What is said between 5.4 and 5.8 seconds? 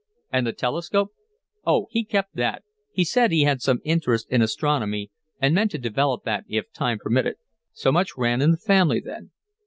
meant to